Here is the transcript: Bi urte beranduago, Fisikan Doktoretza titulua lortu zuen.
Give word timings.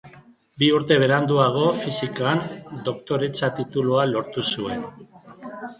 Bi 0.61 0.69
urte 0.77 0.97
beranduago, 1.03 1.67
Fisikan 1.83 2.43
Doktoretza 2.89 3.53
titulua 3.61 4.11
lortu 4.15 4.51
zuen. 4.57 4.87